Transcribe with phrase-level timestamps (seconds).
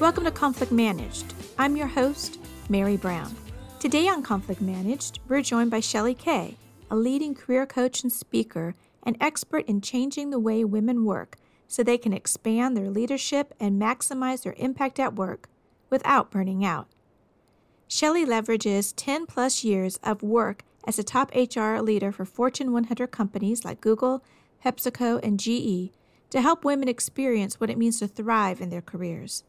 [0.00, 1.34] Welcome to Conflict Managed.
[1.58, 2.38] I'm your host,
[2.68, 3.34] Merry Brown.
[3.80, 6.56] Today on Conflict Managed, we're joined by Shelley Kay,
[6.88, 11.82] a leading career coach and speaker and expert in changing the way women work so
[11.82, 15.48] they can expand their leadership and maximize their impact at work
[15.90, 16.86] without burning out.
[17.88, 23.10] Shelley leverages 10 plus years of work as a top HR leader for Fortune 100
[23.10, 24.22] companies like Google,
[24.64, 25.92] PepsiCo, and GE
[26.30, 29.42] to help women experience what it means to thrive in their careers.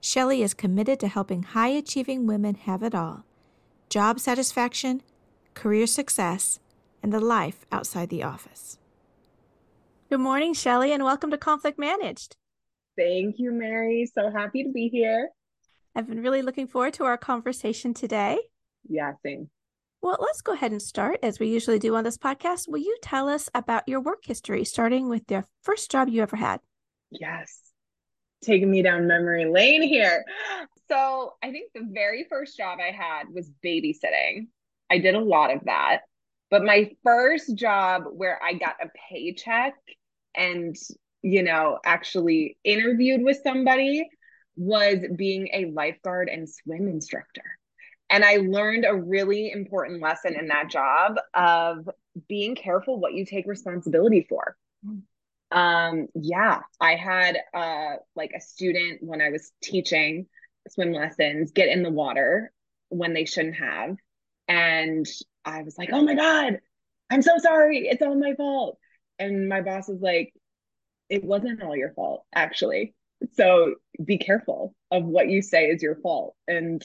[0.00, 3.24] Shelley is committed to helping high achieving women have it all
[3.90, 5.02] job satisfaction,
[5.52, 6.58] career success,
[7.02, 8.78] and the life outside the office.
[10.08, 12.36] Good morning, Shelley, and welcome to Conflict Managed.
[12.96, 14.08] Thank you, Merry.
[14.14, 15.30] So happy to be here.
[15.94, 18.38] I've been really looking forward to our conversation today.
[18.88, 19.50] Yeah, same.
[20.00, 22.68] Well, let's go ahead and start as we usually do on this podcast.
[22.68, 26.36] Will you tell us about your work history, starting with the first job you ever
[26.36, 26.60] had?
[27.10, 27.69] Yes
[28.42, 30.24] taking me down memory lane here.
[30.88, 34.48] So I think the very first job I had was babysitting.
[34.90, 36.00] I did a lot of that.
[36.50, 39.74] But my first job where I got a paycheck
[40.34, 40.74] and,
[41.22, 44.08] you know, actually interviewed with somebody
[44.56, 47.44] was being a lifeguard and swim instructor.
[48.10, 51.88] And I learned a really important lesson in that job of
[52.28, 54.56] being careful what you take responsibility for.
[55.52, 60.26] Um, yeah, I had uh like a student when I was teaching
[60.68, 62.52] swim lessons get in the water
[62.88, 63.96] when they shouldn't have.
[64.48, 65.06] And
[65.44, 66.60] I was like, oh my God,
[67.10, 67.88] I'm so sorry.
[67.88, 68.78] It's all my fault.
[69.18, 70.32] And my boss was like,
[71.08, 72.94] it wasn't all your fault, actually.
[73.34, 76.34] So be careful of what you say is your fault.
[76.48, 76.82] And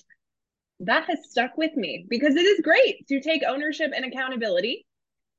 [0.82, 4.86] that has stuck with me because it is great to take ownership and accountability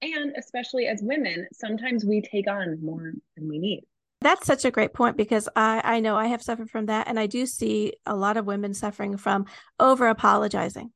[0.03, 3.85] and especially as women, sometimes we take on more than we need.
[4.21, 7.09] That's such a great point because I, I know I have suffered from that.
[7.09, 9.47] And I do see a lot of women suffering from
[9.79, 10.91] over apologizing.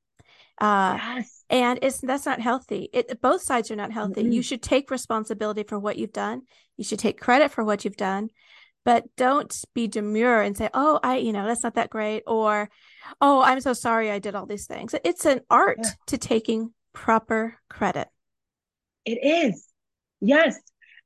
[0.60, 1.44] Uh, yes.
[1.48, 2.88] And it's that's not healthy.
[2.92, 4.22] It both sides are not healthy.
[4.22, 4.32] Mm-hmm.
[4.32, 6.42] You should take responsibility for what you've done.
[6.76, 8.28] You should take credit for what you've done,
[8.84, 12.68] but don't be demure and say, "Oh, I, you know, that's not that great," or
[13.20, 15.90] "Oh, I'm so sorry I did all these things." It's an art yeah.
[16.08, 18.08] to taking proper credit.
[19.04, 19.66] It is.
[20.20, 20.58] Yes.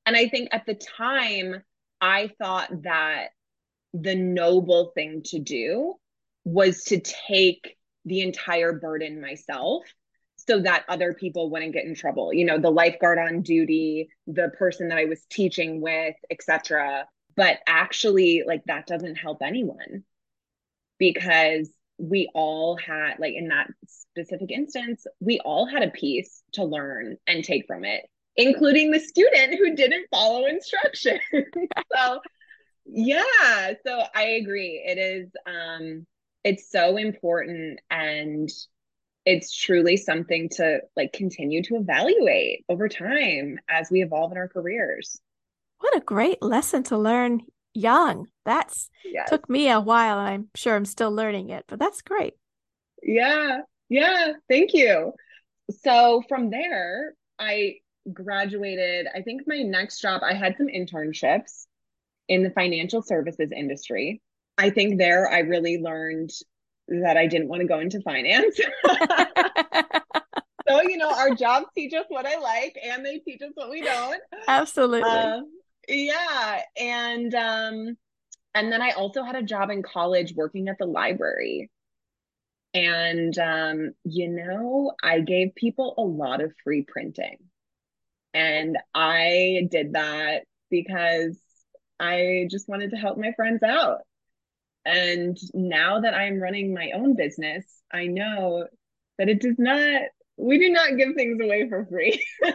[0.06, 1.62] And I think at the time,
[2.00, 3.28] I thought that
[3.94, 5.94] the noble thing to do
[6.44, 9.84] was to take the entire burden myself
[10.36, 14.50] so that other people wouldn't get in trouble you know the lifeguard on duty the
[14.58, 17.06] person that i was teaching with etc
[17.36, 20.04] but actually like that doesn't help anyone
[20.98, 26.64] because we all had like in that specific instance we all had a piece to
[26.64, 28.04] learn and take from it
[28.36, 31.20] including the student who didn't follow instructions
[31.94, 32.20] so
[32.86, 34.82] yeah so i agree.
[34.84, 36.06] It is um
[36.42, 38.50] it's so important and
[39.24, 44.48] it's truly something to like continue to evaluate over time as we evolve in our
[44.48, 45.18] careers.
[45.78, 47.40] What a great lesson to learn
[47.74, 48.26] young.
[48.44, 49.28] That's yes.
[49.28, 52.34] took me a while and I'm sure I'm still learning it, but that's great.
[53.02, 53.60] Yeah.
[53.88, 54.32] Yeah.
[54.48, 55.12] Thank you.
[55.82, 57.76] So from there, I
[58.12, 59.06] graduated.
[59.14, 61.66] I think my next job, I had some internships
[62.28, 64.20] in the financial services industry.
[64.56, 66.30] I think there I really learned
[66.88, 68.60] that I didn't want to go into finance.
[70.68, 73.70] so, you know, our jobs teach us what I like and they teach us what
[73.70, 74.20] we don't.
[74.46, 75.02] Absolutely.
[75.02, 75.40] Uh,
[75.88, 77.96] yeah and um
[78.54, 81.70] and then i also had a job in college working at the library.
[82.72, 87.38] And um you know i gave people a lot of free printing.
[88.32, 91.38] And i did that because
[92.00, 94.00] i just wanted to help my friends out.
[94.84, 98.66] And now that i'm running my own business i know
[99.18, 100.02] that it does not
[100.36, 102.22] we do not give things away for free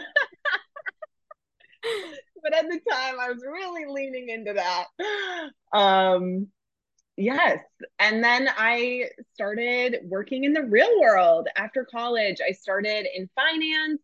[2.42, 4.86] but at the time I was really leaning into that.
[5.72, 6.48] Um
[7.16, 7.58] yes.
[7.98, 12.38] And then I started working in the real world after college.
[12.46, 14.00] I started in finance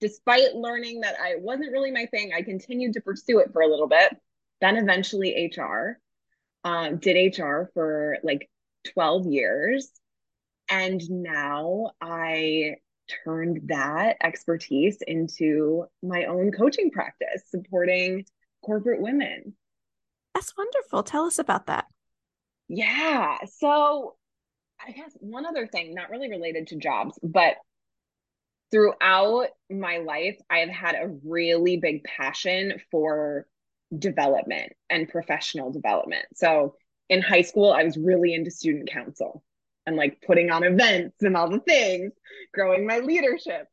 [0.00, 2.32] despite learning that I wasn't really my thing.
[2.34, 4.14] I continued to pursue it for a little bit.
[4.60, 5.98] Then eventually HR.
[6.64, 8.50] Um, did HR for like
[8.92, 9.90] 12 years.
[10.68, 12.76] And now I
[13.24, 18.24] turned that expertise into my own coaching practice, supporting
[18.64, 19.54] corporate women.
[20.34, 21.02] That's wonderful.
[21.02, 21.86] Tell us about that.
[22.68, 23.38] Yeah.
[23.58, 24.16] So,
[24.86, 27.56] I guess one other thing, not really related to jobs, but
[28.70, 33.46] throughout my life, I have had a really big passion for
[33.96, 36.26] development and professional development.
[36.34, 36.74] So,
[37.08, 39.44] in high school, I was really into student council
[39.86, 42.12] and like putting on events and all the things,
[42.52, 43.68] growing my leadership.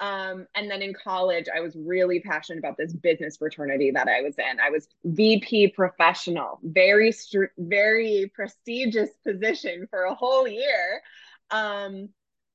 [0.00, 4.22] Um, and then in college, I was really passionate about this business fraternity that I
[4.22, 4.58] was in.
[4.58, 7.12] I was VP professional, very,
[7.58, 11.02] very prestigious position for a whole year.
[11.50, 12.08] Um,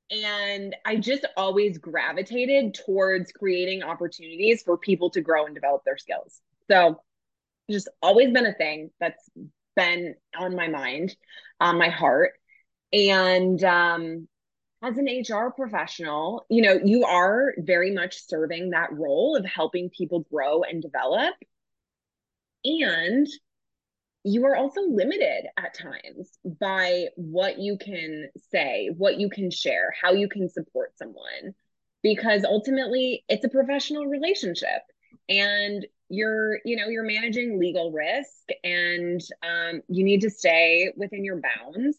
[0.10, 5.98] and I just always gravitated towards creating opportunities for people to grow and develop their
[5.98, 6.42] skills.
[6.70, 7.02] So,
[7.70, 9.30] just always been a thing that's
[9.76, 11.16] been on my mind,
[11.60, 12.34] on my heart.
[12.94, 14.28] And um,
[14.82, 19.90] as an HR professional, you know, you are very much serving that role of helping
[19.90, 21.34] people grow and develop.
[22.64, 23.28] And
[24.24, 29.94] you are also limited at times by what you can say, what you can share,
[30.02, 31.54] how you can support someone,
[32.02, 34.82] because ultimately it's a professional relationship.
[35.30, 41.24] And you're you know you're managing legal risk and um, you need to stay within
[41.24, 41.98] your bounds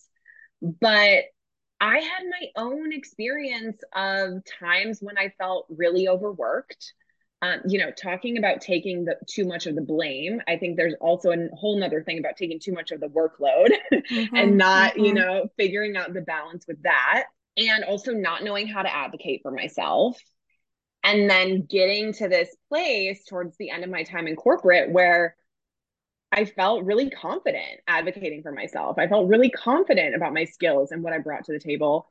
[0.62, 1.24] but
[1.80, 6.92] i had my own experience of times when i felt really overworked
[7.42, 10.94] um, you know talking about taking the too much of the blame i think there's
[11.00, 14.92] also a whole nother thing about taking too much of the workload mm-hmm, and not
[14.92, 15.04] mm-hmm.
[15.04, 17.24] you know figuring out the balance with that
[17.58, 20.18] and also not knowing how to advocate for myself
[21.04, 25.36] and then getting to this place towards the end of my time in corporate where
[26.32, 28.98] I felt really confident advocating for myself.
[28.98, 32.08] I felt really confident about my skills and what I brought to the table.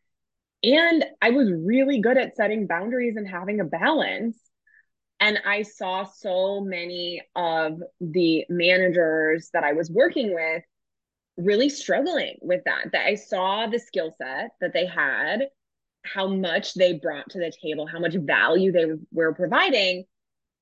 [0.63, 4.37] And I was really good at setting boundaries and having a balance.
[5.19, 10.63] And I saw so many of the managers that I was working with
[11.37, 12.91] really struggling with that.
[12.93, 15.47] That I saw the skill set that they had
[16.03, 20.05] how much they brought to the table, how much value they were providing,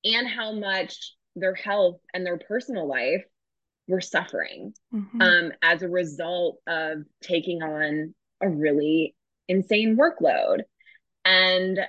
[0.06, 3.24] and how much their health and their personal life
[3.88, 5.22] were suffering mm-hmm.
[5.22, 9.16] um, as a result of taking on a really
[9.48, 10.62] insane workload.
[11.26, 11.80] And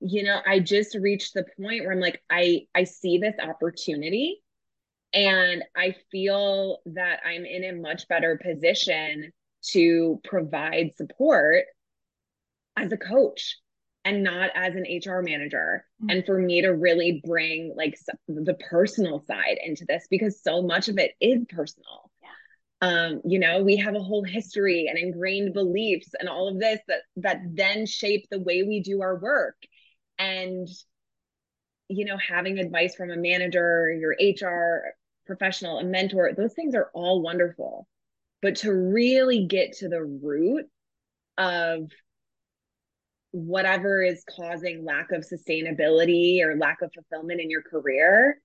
[0.00, 4.42] you know, I just reached the point where I'm like, I I see this opportunity,
[5.12, 9.32] and I feel that I'm in a much better position
[9.70, 11.64] to provide support
[12.76, 13.56] as a coach
[14.06, 15.84] and not as an HR manager.
[16.00, 16.10] Mm-hmm.
[16.10, 17.98] And for me to really bring like
[18.28, 22.10] the personal side into this because so much of it is personal.
[22.22, 22.88] Yeah.
[22.88, 26.78] Um, you know, we have a whole history and ingrained beliefs and all of this
[26.86, 29.56] that that then shape the way we do our work.
[30.20, 30.68] And
[31.88, 34.94] you know, having advice from a manager, your HR
[35.26, 37.88] professional, a mentor, those things are all wonderful.
[38.40, 40.66] But to really get to the root
[41.38, 41.90] of
[43.32, 48.40] whatever is causing lack of sustainability or lack of fulfillment in your career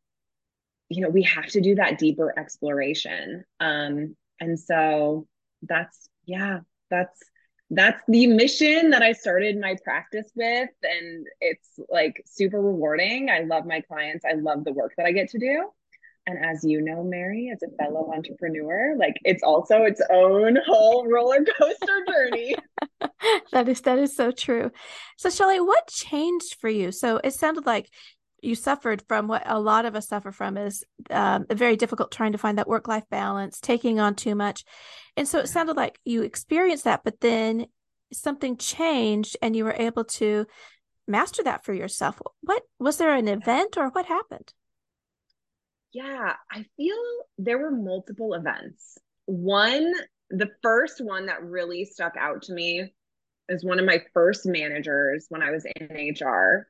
[0.90, 5.28] you know we have to do that deeper exploration um and so
[5.64, 7.20] that's yeah that's
[7.72, 13.30] that's the mission that I started my practice with and it's like super rewarding.
[13.30, 14.26] I love my clients.
[14.26, 15.70] I love the work that I get to do.
[16.32, 21.06] And as you know, Merry, as a fellow entrepreneur, like it's also its own whole
[21.08, 22.56] roller coaster journey.
[23.52, 24.72] that is that is so true.
[25.18, 26.94] So Shelley, what changed for you?
[26.94, 27.90] So it sounded like
[28.42, 32.32] you suffered from what a lot of us suffer from is um, very difficult trying
[32.32, 34.64] to find that work life balance, taking on too much,
[35.18, 37.68] and so it sounded like you experienced that, but then
[38.14, 40.46] something changed and you were able to
[41.08, 42.22] master that for yourself.
[42.42, 44.54] What was there an event or what happened?
[45.94, 46.96] Yeah, I feel
[47.38, 48.98] there were multiple events.
[49.26, 49.94] One,
[50.30, 52.94] the first one that really stuck out to me
[53.50, 56.68] is one of my first managers when I was in HR.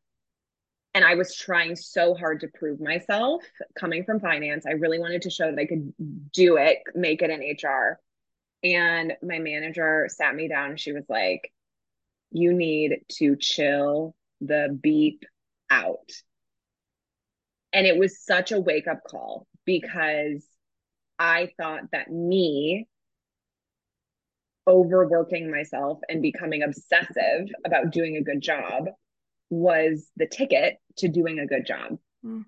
[0.94, 3.44] And I was trying so hard to prove myself
[3.80, 4.66] coming from finance.
[4.66, 5.94] I really wanted to show that I could
[6.34, 8.00] do it, make it in HR.
[8.63, 10.72] And my manager sat me down.
[10.72, 11.51] And she was like,
[12.32, 15.24] You need to chill the beep
[15.70, 16.10] out.
[17.74, 20.46] And it was such a wake up call because
[21.18, 22.88] I thought that me
[24.68, 28.88] overworking myself and becoming obsessive about doing a good job
[29.50, 31.98] was the ticket to doing a good job.
[32.24, 32.46] Mm.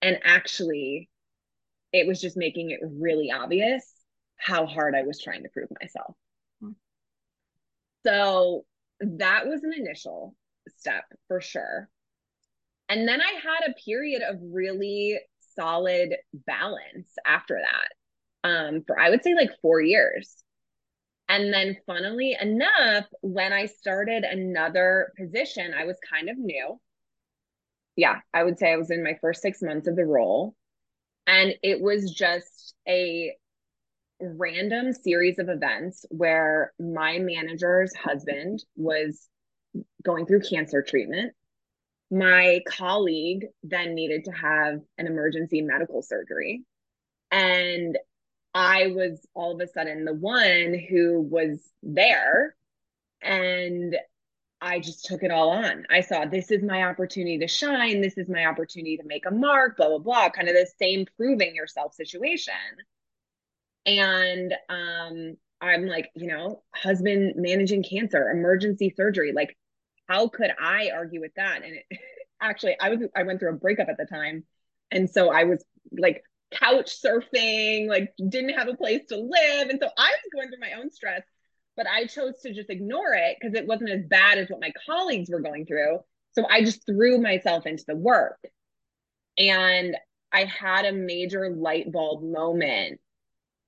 [0.00, 1.08] And actually,
[1.92, 3.90] it was just making it really obvious
[4.36, 6.14] how hard I was trying to prove myself.
[6.62, 6.74] Mm.
[8.06, 8.64] So
[9.00, 10.34] that was an initial
[10.76, 11.88] step for sure.
[12.88, 15.18] And then I had a period of really
[15.56, 20.42] solid balance after that um, for, I would say, like four years.
[21.28, 26.78] And then, funnily enough, when I started another position, I was kind of new.
[27.96, 30.54] Yeah, I would say I was in my first six months of the role.
[31.26, 33.34] And it was just a
[34.20, 39.26] random series of events where my manager's husband was
[40.04, 41.32] going through cancer treatment.
[42.14, 46.62] My colleague then needed to have an emergency medical surgery.
[47.32, 47.98] And
[48.54, 52.54] I was all of a sudden the one who was there.
[53.20, 53.96] And
[54.60, 55.86] I just took it all on.
[55.90, 58.00] I saw this is my opportunity to shine.
[58.00, 61.06] This is my opportunity to make a mark, blah, blah, blah, kind of the same
[61.16, 62.54] proving yourself situation.
[63.86, 69.32] And um, I'm like, you know, husband managing cancer, emergency surgery.
[69.32, 69.56] Like,
[70.08, 71.62] how could I argue with that?
[71.64, 71.98] And it,
[72.40, 74.44] actually, I was I went through a breakup at the time,
[74.90, 75.64] and so I was
[75.96, 80.48] like couch surfing, like didn't have a place to live, and so I was going
[80.48, 81.22] through my own stress.
[81.76, 84.72] But I chose to just ignore it because it wasn't as bad as what my
[84.86, 85.98] colleagues were going through.
[86.32, 88.38] So I just threw myself into the work.
[89.38, 89.96] And
[90.32, 93.00] I had a major light bulb moment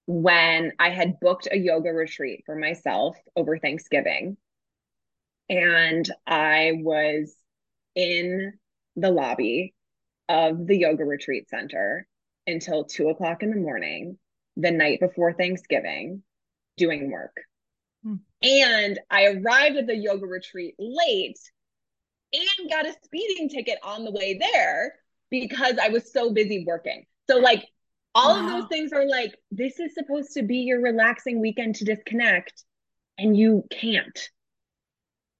[0.06, 4.36] when I had booked a yoga retreat for myself over Thanksgiving.
[5.48, 7.34] And I was
[7.94, 8.54] in
[8.96, 9.74] the lobby
[10.28, 12.06] of the yoga retreat center
[12.46, 14.18] until two o'clock in the morning,
[14.56, 16.22] the night before Thanksgiving,
[16.76, 17.36] doing work.
[18.02, 18.16] Hmm.
[18.42, 21.38] And I arrived at the yoga retreat late
[22.32, 24.94] and got a speeding ticket on the way there
[25.30, 27.06] because I was so busy working.
[27.28, 27.66] So, like,
[28.14, 28.44] all wow.
[28.44, 32.64] of those things are like, this is supposed to be your relaxing weekend to disconnect,
[33.18, 34.28] and you can't.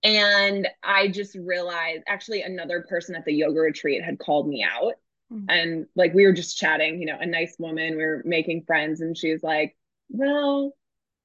[0.03, 4.95] And I just realized actually, another person at the yoga retreat had called me out.
[5.33, 5.45] Mm-hmm.
[5.49, 9.01] And like, we were just chatting, you know, a nice woman, we were making friends,
[9.01, 9.77] and she was like,
[10.09, 10.73] Well,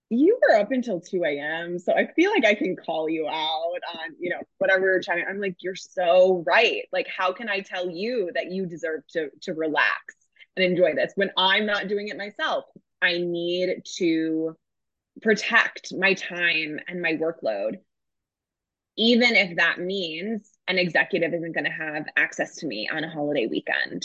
[0.09, 1.79] you were up until 2 a.m.
[1.79, 5.25] So I feel like I can call you out on, you know, whatever we're chatting.
[5.29, 6.83] I'm like, you're so right.
[6.91, 10.15] Like, how can I tell you that you deserve to to relax?
[10.55, 12.65] and enjoy this when I'm not doing it myself.
[13.01, 14.55] I need to
[15.21, 17.77] protect my time and my workload,
[18.97, 23.09] even if that means an executive isn't going to have access to me on a
[23.09, 24.03] holiday weekend.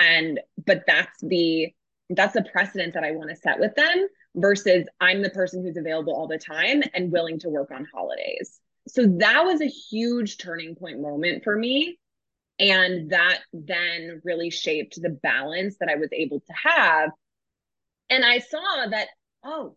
[0.00, 1.72] And, but that's the,
[2.10, 5.76] that's the precedent that I want to set with them versus I'm the person who's
[5.76, 8.60] available all the time and willing to work on holidays.
[8.88, 11.98] So that was a huge turning point moment for me
[12.58, 17.10] and that then really shaped the balance that I was able to have.
[18.10, 19.08] And I saw that,
[19.44, 19.76] oh,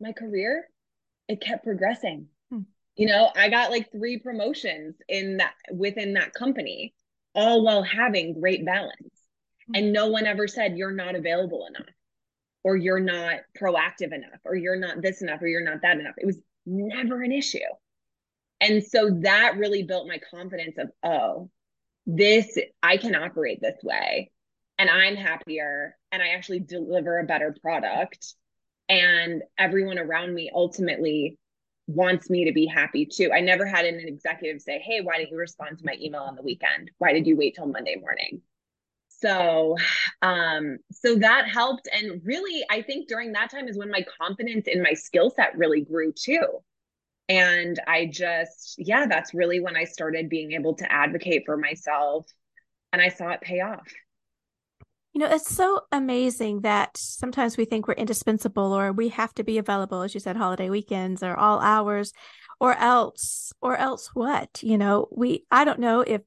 [0.00, 0.66] my career,
[1.28, 2.28] it kept progressing.
[2.98, 6.94] You know, I got like three promotions in that within that company,
[7.34, 8.92] all while having great balance.
[9.72, 11.94] And no one ever said you're not available enough,
[12.64, 16.14] or you're not proactive enough, or you're not this enough, or you're not that enough.
[16.18, 17.58] It was never an issue.
[18.60, 21.50] And so that really built my confidence of, oh,
[22.06, 24.32] this I can operate this way
[24.78, 28.34] and I'm happier and I actually deliver a better product
[28.88, 31.36] and everyone around me ultimately
[31.88, 33.32] wants me to be happy too.
[33.32, 36.36] I never had an executive say, "Hey, why didn't you respond to my email on
[36.36, 36.90] the weekend?
[36.98, 38.42] Why did you wait till Monday morning?"
[39.08, 39.76] So,
[40.22, 44.66] um so that helped and really I think during that time is when my confidence
[44.68, 46.62] in my skill set really grew too
[47.28, 52.26] and I just, yeah, that's really when I started being able to advocate for myself
[52.92, 53.86] and I saw it pay off.
[55.18, 59.42] You know, it's so amazing that sometimes we think we're indispensable or we have to
[59.42, 62.12] be available, as you said, holiday weekends or all hours,
[62.60, 64.62] or else, or else what?
[64.62, 66.20] You know, we, I don't know if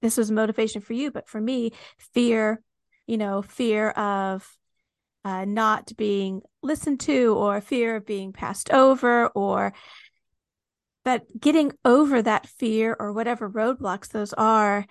[0.00, 1.70] this was motivation for you, but for me,
[2.14, 2.60] fear,
[3.06, 4.58] you know, fear of
[5.24, 9.72] uh, not being listened to or fear of being passed over or
[11.04, 14.84] but getting over that fear or whatever roadblocks those are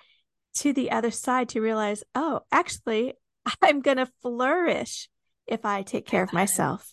[0.53, 3.15] to the other side to realize, oh, actually,
[3.61, 5.09] I'm going to flourish
[5.47, 6.91] if I take care of myself.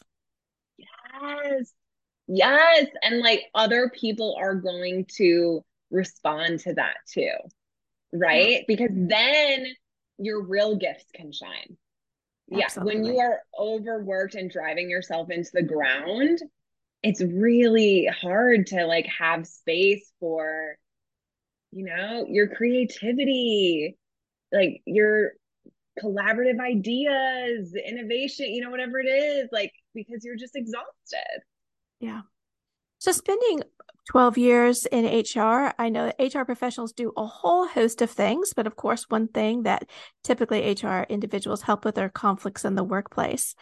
[0.77, 1.73] Yes.
[2.27, 2.87] Yes.
[3.03, 7.33] And like other people are going to respond to that too.
[8.13, 8.65] Right.
[8.67, 9.67] Because then
[10.19, 11.77] your real gifts can shine.
[12.49, 12.69] Yeah.
[12.79, 16.41] When you are overworked and driving yourself into the ground,
[17.03, 20.77] it's really hard to like have space for
[21.71, 23.97] you know your creativity
[24.53, 25.33] like your
[26.03, 31.41] collaborative ideas innovation you know whatever it is like because you're just exhausted
[32.01, 32.21] yeah
[32.99, 33.63] so spending
[34.09, 38.55] 12 years in HR, I know that HR professionals do a whole host of things,
[38.55, 39.89] but of course, one thing that
[40.25, 43.55] typically HR individuals help with are conflicts in the workplace.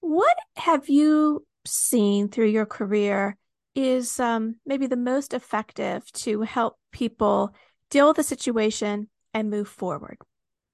[0.00, 3.36] What have you seen through your career
[3.74, 7.54] is um, maybe the most effective to help people
[7.90, 10.18] deal with the situation and move forward?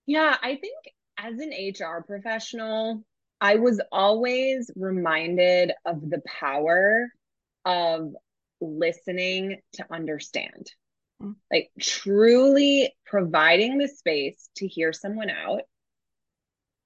[0.07, 0.77] Yeah, I think
[1.19, 3.05] as an HR professional,
[3.41, 7.09] I was always reminded of the power
[7.65, 8.15] of
[8.61, 10.71] listening to understand.
[11.23, 11.35] Mm.
[11.53, 15.63] Like truly providing the space to hear someone out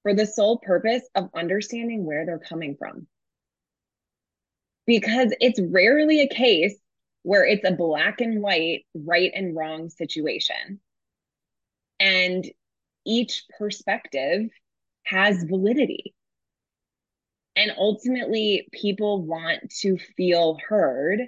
[0.03, 3.07] for the sole purpose of understanding where they're coming from.
[4.87, 6.77] Because it's rarely a case
[7.23, 10.81] where it's a black and white, right and wrong situation.
[12.01, 12.51] And
[13.05, 14.51] each perspective
[15.05, 16.15] has validity.
[17.57, 21.21] And ultimately, people want to feel heard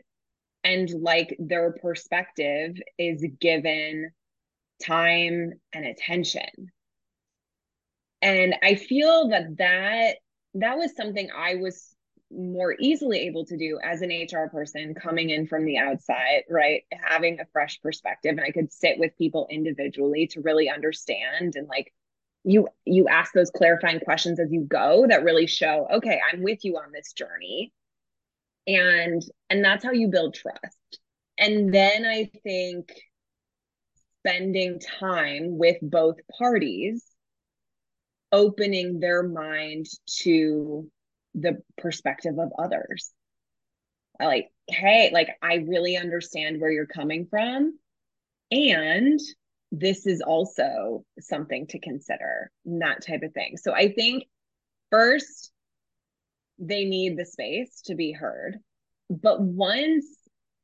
[0.64, 4.10] and like their perspective is given
[4.82, 6.70] time and attention.
[8.20, 10.16] And I feel that that
[10.54, 11.91] that was something I was
[12.34, 16.82] more easily able to do as an HR person coming in from the outside, right?
[16.92, 21.68] Having a fresh perspective and I could sit with people individually to really understand and
[21.68, 21.92] like
[22.44, 26.64] you you ask those clarifying questions as you go that really show okay i'm with
[26.64, 27.72] you on this journey
[28.66, 30.98] and and that's how you build trust
[31.38, 32.92] and then i think
[34.18, 37.04] spending time with both parties
[38.30, 40.90] opening their mind to
[41.34, 43.10] the perspective of others
[44.20, 47.78] like hey like i really understand where you're coming from
[48.50, 49.18] and
[49.72, 53.56] this is also something to consider, that type of thing.
[53.56, 54.24] So I think
[54.90, 55.50] first,
[56.58, 58.58] they need the space to be heard.
[59.08, 60.04] But once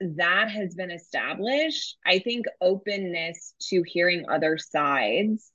[0.01, 5.51] that has been established, I think openness to hearing other sides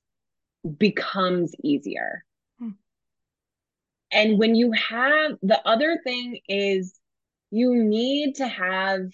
[0.77, 2.25] becomes easier.
[4.13, 6.99] And when you have the other thing is
[7.51, 9.09] you need to have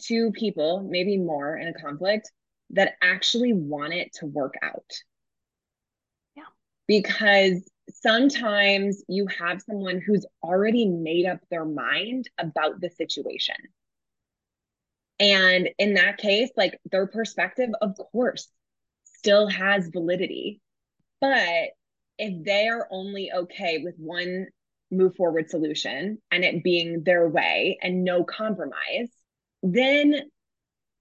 [0.00, 2.30] two people, maybe more in a conflict,
[2.70, 4.90] that actually want it to work out.
[6.36, 6.44] Yeah.
[6.86, 13.56] Because sometimes you have someone who's already made up their mind about the situation.
[15.20, 18.48] And in that case, like their perspective, of course,
[19.04, 20.60] still has validity.
[21.20, 21.70] But
[22.18, 24.46] if they are only okay with one
[24.90, 29.10] move forward solution and it being their way and no compromise,
[29.62, 30.14] then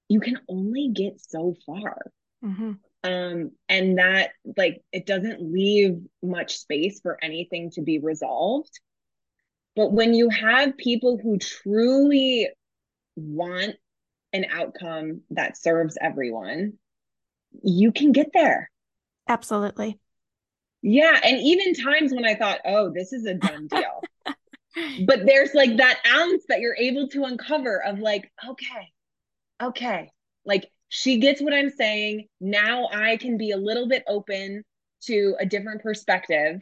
[0.07, 1.97] you can only get so far.
[2.43, 2.71] Mm-hmm.
[3.03, 8.79] Um, and that like it doesn't leave much space for anything to be resolved.
[9.75, 12.49] But when you have people who truly
[13.15, 13.75] want
[14.33, 16.73] an outcome that serves everyone,
[17.63, 18.69] you can get there.
[19.27, 19.97] Absolutely.
[20.81, 21.19] Yeah.
[21.23, 24.03] And even times when I thought, oh, this is a done deal.
[25.05, 28.91] but there's like that ounce that you're able to uncover of like, okay,
[29.61, 30.11] okay,
[30.45, 32.27] like she gets what I'm saying.
[32.39, 34.63] Now I can be a little bit open
[35.03, 36.59] to a different perspective.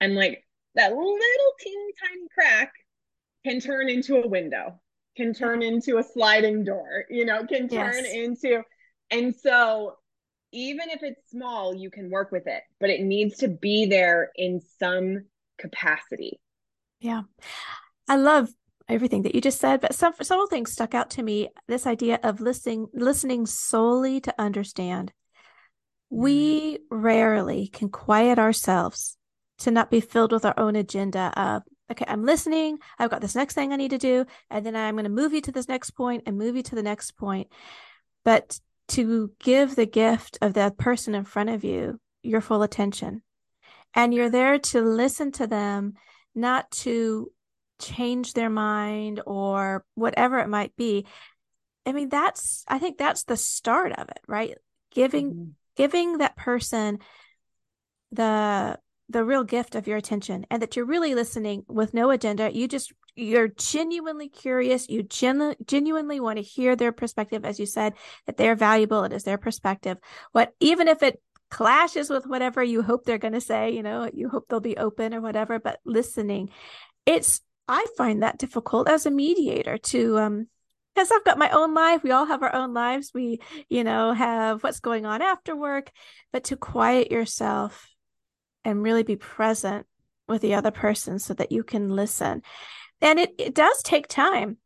[0.00, 0.44] And like
[0.74, 2.72] that little teeny tiny crack
[3.44, 4.80] can turn into a window,
[5.16, 8.14] can turn into a sliding door, you know, can turn yes.
[8.14, 8.62] into.
[9.10, 9.96] And so
[10.52, 14.30] even if it's small, you can work with it, but it needs to be there
[14.36, 15.24] in some
[15.58, 16.40] capacity.
[17.00, 17.22] Yeah.
[18.08, 18.50] I love
[18.88, 21.48] everything that you just said, but some several things stuck out to me.
[21.68, 25.12] This idea of listening, listening solely to understand.
[26.10, 26.96] We mm-hmm.
[26.96, 29.16] rarely can quiet ourselves
[29.58, 32.78] to not be filled with our own agenda of, okay, I'm listening.
[32.98, 34.26] I've got this next thing I need to do.
[34.50, 36.74] And then I'm going to move you to this next point and move you to
[36.74, 37.48] the next point.
[38.24, 38.58] But
[38.92, 43.22] to give the gift of that person in front of you your full attention.
[43.94, 45.94] And you're there to listen to them,
[46.34, 47.30] not to
[47.82, 51.04] change their mind or whatever it might be
[51.84, 54.56] i mean that's i think that's the start of it right
[54.94, 55.50] giving mm-hmm.
[55.76, 56.98] giving that person
[58.12, 58.78] the
[59.12, 62.54] the real gift of your attention and that you're really listening with no agenda.
[62.54, 64.88] You just you're genuinely curious.
[64.88, 67.44] You genu- genuinely want to hear their perspective.
[67.44, 67.94] As you said
[68.26, 69.04] that they're valuable.
[69.04, 69.98] It is their perspective.
[70.32, 71.20] What even if it
[71.50, 74.78] clashes with whatever you hope they're going to say you know you hope they'll be
[74.78, 76.48] open or whatever but listening.
[77.04, 80.46] It's I find that difficult as a mediator to um
[80.94, 82.02] because I've got my own life.
[82.02, 83.12] We all have our own lives.
[83.14, 85.90] We, you know, have what's going on after work,
[86.32, 87.88] but to quiet yourself
[88.64, 89.86] and really be present
[90.28, 92.42] with the other person so that you can listen.
[93.00, 94.58] And it, it does take time,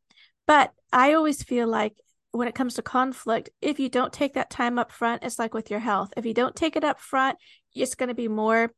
[0.46, 1.94] but I always feel like
[2.32, 5.54] when it comes to conflict, if you don't take that time up front, it's like
[5.54, 6.12] with your health.
[6.16, 7.38] If you don't take it up front,
[7.74, 8.72] it's going to be more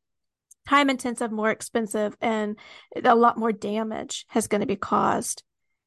[0.68, 2.57] time intensive, more expensive, and
[3.02, 5.42] a lot more damage has going to be caused.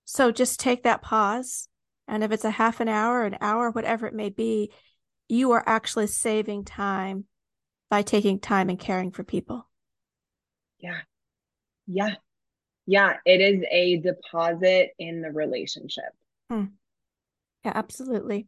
[0.06, 1.70] So just take that pause.
[2.08, 4.72] And if it's a half an hour, an hour, whatever it may be,
[5.30, 7.26] you are actually saving time
[7.92, 9.68] by taking time and caring for people.
[10.80, 11.02] Yeah.
[11.86, 12.16] Yeah.
[12.88, 13.18] Yeah.
[13.26, 16.14] It is a deposit in the relationship.
[16.50, 16.68] Hmm.
[17.66, 18.48] Yeah, absolutely.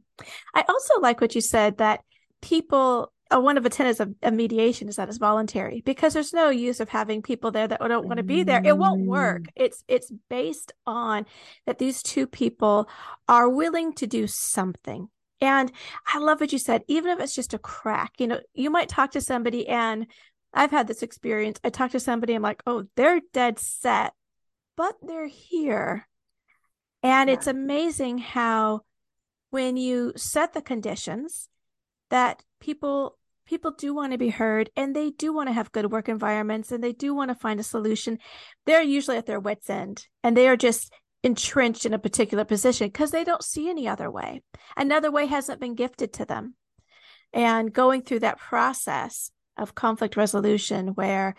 [0.56, 2.00] I also like what you said that
[2.42, 6.34] people uh, one of the tenets of, of, mediation is that it's voluntary because there's
[6.34, 8.62] no use of having people there that don't want to be there.
[8.64, 9.44] It won't work.
[9.44, 9.50] Mm.
[9.56, 11.26] It's it's based on
[11.66, 12.88] that these two people
[13.28, 15.10] are willing to do something.
[15.44, 15.74] And
[16.08, 18.88] I love what you said, even if it's just a crack, you know, you might
[18.88, 20.08] talk to somebody and
[20.54, 21.60] I've had this experience.
[21.66, 24.14] I talk to somebody, I'm like, oh, they're dead set,
[24.78, 26.08] but they're here.
[27.04, 27.34] And yeah.
[27.34, 28.84] it's amazing how
[29.50, 31.50] when you set the conditions
[32.10, 35.92] that people people do want to be heard and they do want to have good
[35.92, 38.18] work environments and they do want to find a solution
[38.66, 42.88] they're usually at their wits end and they are just entrenched in a particular position
[42.88, 44.42] because they don't see any other way.
[44.76, 46.56] Another way hasn't been gifted to them.
[47.32, 51.36] And going through that process of conflict resolution where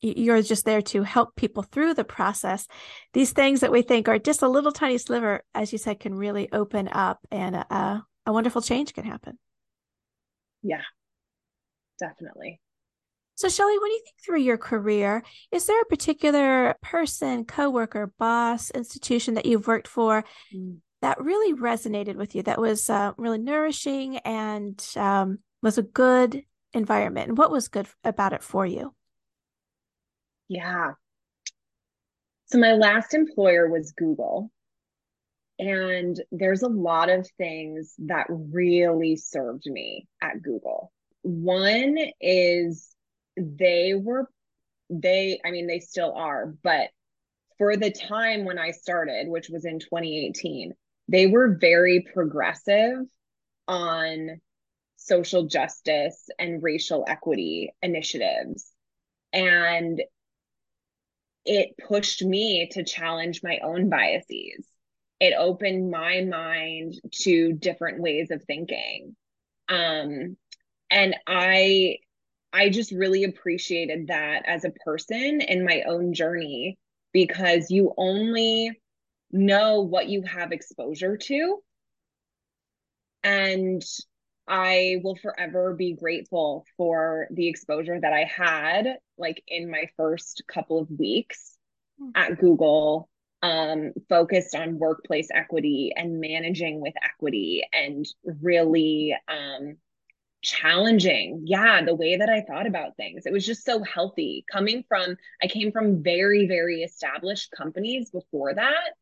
[0.00, 2.66] you're just there to help people through the process
[3.14, 6.14] these things that we think are just a little tiny sliver as you said can
[6.14, 9.38] really open up and a, a wonderful change can happen.
[10.62, 10.82] Yeah.
[11.98, 12.60] Definitely
[13.36, 15.22] so shelley when you think through your career?
[15.50, 20.76] Is there a particular person coworker boss institution that you've worked for mm.
[21.02, 26.42] that really resonated with you that was uh, really nourishing and um, was a good
[26.72, 27.30] environment?
[27.30, 28.94] And what was good about it for you?
[30.48, 30.92] Yeah.
[32.46, 34.50] So my last employer was google.
[35.58, 40.92] And there's a lot of things that really served me at google.
[41.22, 42.93] One is
[43.36, 44.28] they were
[44.90, 46.90] they i mean they still are but
[47.58, 50.72] for the time when i started which was in 2018
[51.08, 52.98] they were very progressive
[53.68, 54.40] on
[54.96, 58.72] social justice and racial equity initiatives.
[59.32, 60.02] And
[61.44, 64.66] it pushed me to challenge my own biases.
[65.20, 69.14] It opened my mind to different ways of thinking.
[69.68, 70.36] Um,
[70.90, 71.98] and I
[72.54, 76.78] I just really appreciated that as a person in my own journey
[77.12, 78.80] because you only
[79.32, 81.58] know what you have exposure to.
[83.24, 83.82] And
[84.46, 90.44] I will forever be grateful for the exposure that I had like in my first
[90.46, 91.56] couple of weeks
[92.00, 92.10] mm-hmm.
[92.14, 93.08] at Google
[93.42, 99.76] um, focused on workplace equity and managing with equity and really um,
[100.44, 104.84] challenging yeah the way that i thought about things it was just so healthy coming
[104.88, 108.92] from i came from very very established companies before that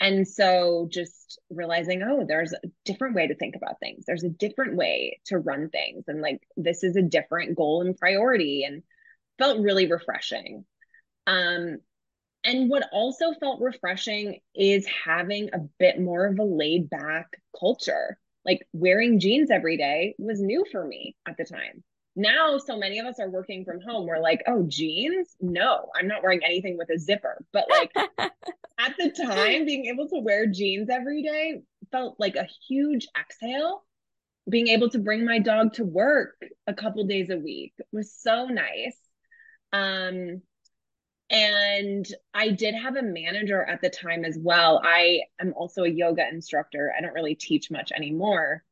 [0.00, 4.04] and so just realizing, oh, there's a different way to think about things.
[4.06, 6.04] There's a different way to run things.
[6.06, 8.82] And like, this is a different goal and priority and
[9.38, 10.64] felt really refreshing.
[11.26, 11.78] Um,
[12.44, 17.26] and what also felt refreshing is having a bit more of a laid back
[17.58, 18.18] culture.
[18.48, 21.84] Like wearing jeans every day was new for me at the time.
[22.16, 24.06] Now, so many of us are working from home.
[24.06, 25.36] We're like, oh, jeans?
[25.38, 27.44] No, I'm not wearing anything with a zipper.
[27.52, 27.92] But like
[28.78, 31.60] at the time, being able to wear jeans every day
[31.92, 33.84] felt like a huge exhale.
[34.48, 38.46] Being able to bring my dog to work a couple days a week was so
[38.46, 38.96] nice.
[39.74, 40.40] Um,
[41.30, 44.80] and I did have a manager at the time as well.
[44.82, 46.92] I am also a yoga instructor.
[46.96, 48.64] I don't really teach much anymore,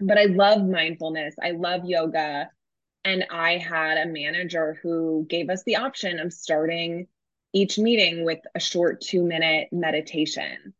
[0.00, 1.34] but I love mindfulness.
[1.42, 2.50] I love yoga.
[3.04, 7.06] And I had a manager who gave us the option of starting
[7.52, 10.74] each meeting with a short two minute meditation.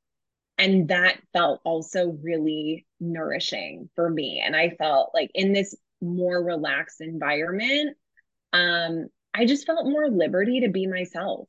[0.58, 4.42] And that felt also really nourishing for me.
[4.44, 7.96] And I felt like in this more relaxed environment,
[8.52, 11.48] um, I just felt more liberty to be myself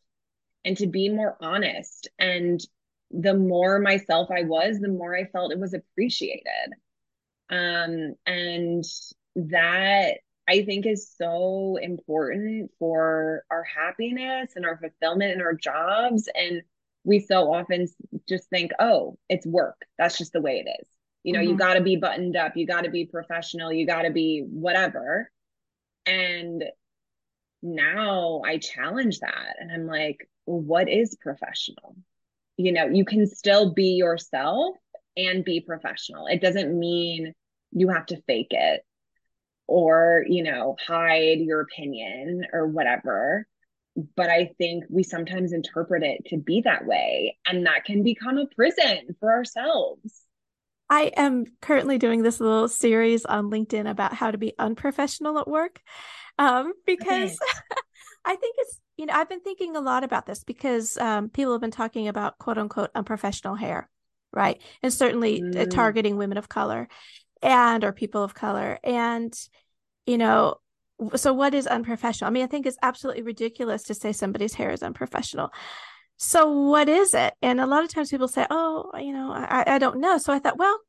[0.66, 2.10] and to be more honest.
[2.20, 2.60] And
[3.12, 6.74] the more myself I was, the more I felt it was appreciated.
[7.50, 8.84] Um, and
[9.38, 10.18] that
[10.50, 16.28] I think is so important for our happiness and our fulfillment in our jobs.
[16.36, 16.64] And
[17.06, 17.88] we so often
[18.28, 19.78] just think, oh, it's work.
[19.98, 20.88] That's just the way it is.
[21.24, 21.52] You know, mm-hmm.
[21.52, 24.44] you got to be buttoned up, you got to be professional, you got to be
[24.46, 25.32] whatever.
[26.06, 26.64] And
[27.62, 31.96] now I challenge that and I'm like, well, what is professional?
[32.58, 34.76] You know, you can still be yourself
[35.16, 36.28] and be professional.
[36.28, 37.34] It doesn't mean
[37.72, 38.84] you have to fake it
[39.68, 43.46] or, you know, hide your opinion or whatever.
[44.16, 48.38] But I think we sometimes interpret it to be that way, and that can become
[48.38, 50.22] a prison for ourselves.
[50.90, 55.48] I am currently doing this little series on LinkedIn about how to be unprofessional at
[55.48, 55.82] work
[56.38, 57.82] um, because okay.
[58.26, 61.54] I think it's you know, I've been thinking a lot about this because um, people
[61.54, 63.88] have been talking about quote unquote unprofessional hair,
[64.34, 64.60] right?
[64.82, 65.70] And certainly uh, mm.
[65.70, 66.90] targeting women of color
[67.42, 68.80] and or people of color.
[68.84, 69.34] And,
[70.08, 70.56] you know,
[71.16, 72.30] so what is unprofessional?
[72.30, 75.52] I mean, I think it's absolutely ridiculous to say somebody's hair is unprofessional.
[76.18, 77.36] So what is it?
[77.44, 80.18] And a lot of times people say, oh, you know, I, I don't know.
[80.18, 80.80] So I thought, well,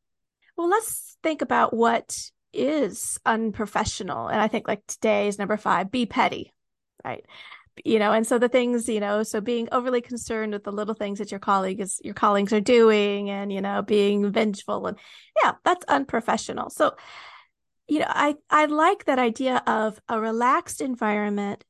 [0.56, 2.16] well, let's think about what
[2.52, 4.28] is unprofessional.
[4.28, 6.52] And I think like today is number five, be petty,
[7.04, 7.24] right?
[7.84, 10.94] you know and so the things you know so being overly concerned with the little
[10.94, 14.98] things that your colleague is your colleagues are doing and you know being vengeful and
[15.42, 16.94] yeah that's unprofessional so
[17.86, 21.64] you know i i like that idea of a relaxed environment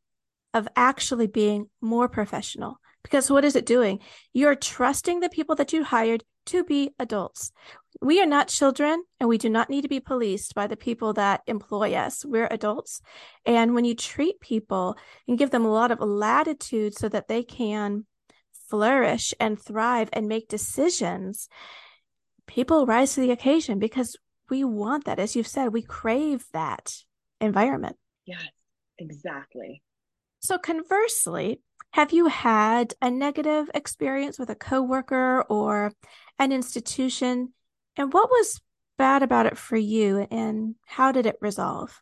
[0.55, 3.99] of actually being more professional because what is it doing
[4.33, 7.53] you're trusting the people that you hired to be adults
[8.01, 11.13] we are not children and we do not need to be policed by the people
[11.15, 12.25] that employ us.
[12.25, 13.01] We're adults.
[13.45, 17.43] And when you treat people and give them a lot of latitude so that they
[17.43, 18.07] can
[18.69, 21.49] flourish and thrive and make decisions,
[22.47, 24.17] people rise to the occasion because
[24.49, 25.19] we want that.
[25.19, 26.93] As you've said, we crave that
[27.41, 27.97] environment.
[28.25, 28.47] Yes,
[28.99, 29.83] exactly.
[30.41, 31.61] So, conversely,
[31.93, 35.93] have you had a negative experience with a coworker or
[36.39, 37.53] an institution
[37.99, 38.61] and what was
[38.97, 42.01] bad about it for you and how did it resolve?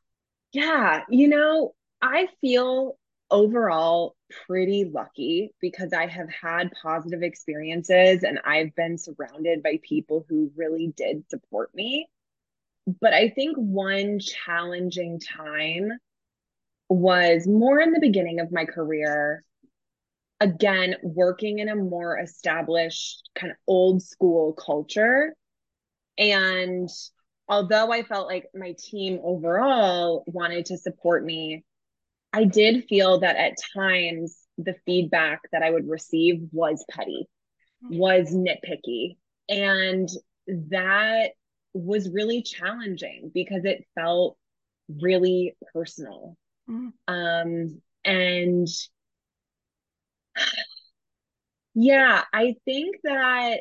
[0.53, 2.99] Yeah, you know, I feel
[3.31, 4.15] overall
[4.47, 10.53] pretty lucky because I have had positive experiences and I've been surrounded by people who
[10.55, 12.09] really did support me.
[13.01, 15.91] But I think one challenging time
[16.89, 19.43] was more in the beginning of my career.
[20.41, 25.35] Again, working in a more established, kind of old school culture
[26.19, 26.89] and
[27.49, 31.65] although I felt like my team overall wanted to support me,
[32.33, 37.29] I did feel that at times the feedback that I would receive was petty,
[37.83, 39.17] was nitpicky.
[39.49, 40.09] And
[40.47, 41.31] that
[41.73, 44.37] was really challenging because it felt
[44.89, 46.37] really personal.
[46.69, 46.93] Mm.
[47.07, 48.69] Um, and
[51.75, 53.61] yeah, I think that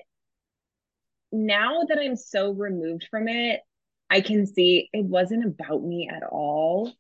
[1.36, 3.62] now that I'm so removed from it,
[4.10, 6.94] I can see it wasn't about me at all.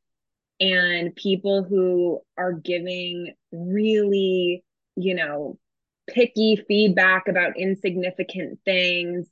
[0.60, 4.64] And people who are giving really,
[4.96, 5.58] you know,
[6.08, 9.28] picky feedback about insignificant things,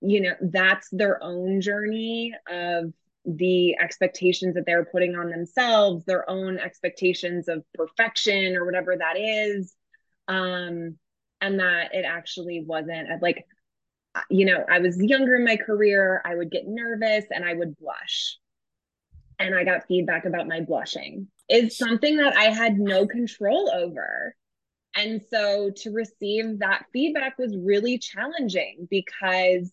[0.00, 2.92] you know, that's their own journey of
[3.24, 9.16] the expectations that they're putting on themselves, their own expectations of perfection or whatever that
[9.18, 9.74] is.
[10.28, 10.98] Um,
[11.40, 13.44] and that it actually wasn't like
[14.30, 17.76] you know, I was younger in my career, I would get nervous and I would
[17.76, 18.38] blush.
[19.38, 21.28] And I got feedback about my blushing.
[21.48, 24.34] Is something that I had no control over.
[24.96, 29.72] And so to receive that feedback was really challenging because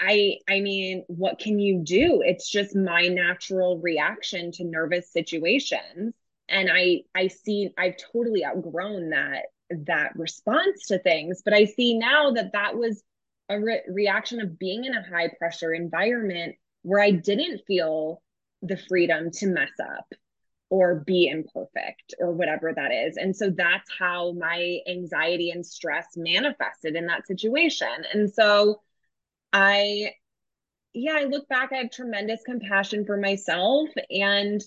[0.00, 2.22] I I mean, what can you do?
[2.24, 6.14] It's just my natural reaction to nervous situations.
[6.48, 9.44] And I I see I've totally outgrown that
[9.86, 13.02] that response to things but i see now that that was
[13.48, 18.22] a re- reaction of being in a high pressure environment where i didn't feel
[18.62, 20.06] the freedom to mess up
[20.70, 23.18] or be imperfect or whatever that is.
[23.18, 27.88] And so that's how my anxiety and stress manifested in that situation.
[28.14, 28.80] And so
[29.52, 30.12] i
[30.94, 34.62] yeah i look back i have tremendous compassion for myself and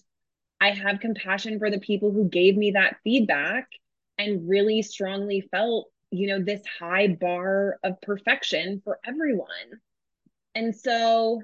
[0.61, 3.67] i have compassion for the people who gave me that feedback
[4.17, 9.47] and really strongly felt, you know, this high bar of perfection for everyone.
[10.53, 11.41] And so,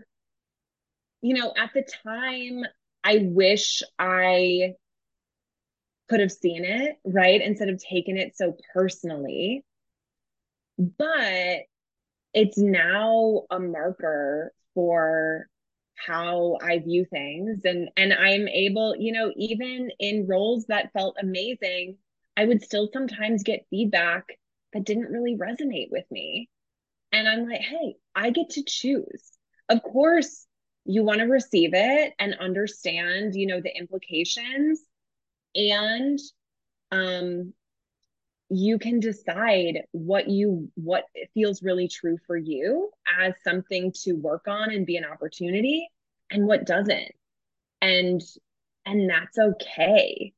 [1.22, 2.64] you know, at the time,
[3.04, 4.74] I wish I
[6.10, 7.42] could have seen it, right?
[7.42, 9.64] Instead of taking it so personally.
[10.78, 11.62] But
[12.34, 15.48] it's now a marker for
[15.96, 21.16] how I view things and and I'm able, you know, even in roles that felt
[21.22, 21.98] amazing,
[22.38, 24.26] I would still sometimes get feedback
[24.74, 26.50] that didn't really resonate with me.
[27.12, 29.32] And I'm like, hey, I get to choose.
[29.70, 30.46] Of course,
[30.86, 34.82] you want to receive it and understand, you know, the implications.
[35.56, 36.20] And
[36.92, 37.54] um,
[38.54, 44.46] you can decide what you what feels really true for you as something to work
[44.48, 45.88] on and be an opportunity
[46.30, 47.14] and what doesn't
[47.82, 48.22] and
[48.86, 50.34] and that's okay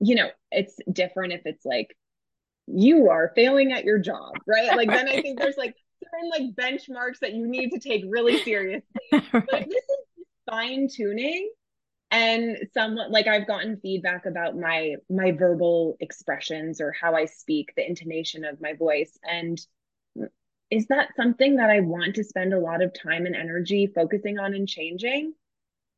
[0.00, 1.94] you know, it's different if it's like
[2.66, 4.76] you are failing at your job, right?
[4.76, 8.42] Like then I think there's like certain like benchmarks that you need to take really
[8.42, 8.88] seriously.
[9.12, 9.32] right.
[9.32, 11.50] But this is fine tuning,
[12.10, 17.72] and someone like I've gotten feedback about my my verbal expressions or how I speak,
[17.76, 19.16] the intonation of my voice.
[19.22, 19.60] And
[20.70, 24.38] is that something that I want to spend a lot of time and energy focusing
[24.38, 25.34] on and changing?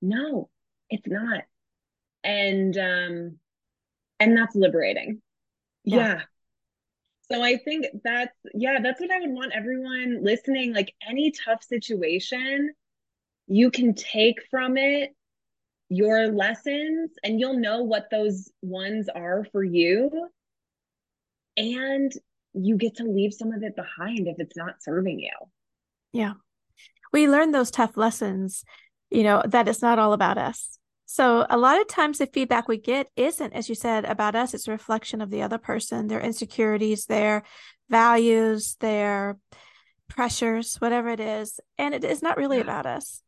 [0.00, 0.48] No,
[0.90, 1.44] it's not.
[2.24, 3.38] And um
[4.22, 5.20] and that's liberating.
[5.84, 5.96] yeah.
[5.96, 6.20] yeah.
[7.30, 11.62] So I think that's yeah, that's what I would want everyone listening like any tough
[11.62, 12.74] situation
[13.46, 15.14] you can take from it
[15.88, 20.28] your lessons and you'll know what those ones are for you
[21.56, 22.12] and
[22.54, 25.32] you get to leave some of it behind if it's not serving you
[26.12, 26.32] yeah
[27.12, 28.64] we learn those tough lessons
[29.10, 30.78] you know that it's not all about us
[31.12, 34.54] so a lot of times the feedback we get isn't as you said about us
[34.54, 37.42] it's a reflection of the other person their insecurities their
[37.90, 39.38] values their
[40.08, 42.64] pressures whatever it is and it is not really yeah.
[42.64, 43.22] about us